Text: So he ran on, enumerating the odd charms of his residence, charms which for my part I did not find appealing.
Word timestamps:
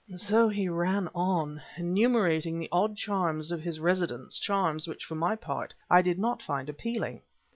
So 0.17 0.49
he 0.49 0.67
ran 0.67 1.09
on, 1.13 1.61
enumerating 1.77 2.57
the 2.57 2.69
odd 2.71 2.97
charms 2.97 3.51
of 3.51 3.61
his 3.61 3.79
residence, 3.79 4.39
charms 4.39 4.87
which 4.87 5.05
for 5.05 5.13
my 5.13 5.35
part 5.35 5.75
I 5.91 6.01
did 6.01 6.17
not 6.17 6.41
find 6.41 6.67
appealing. 6.69 7.21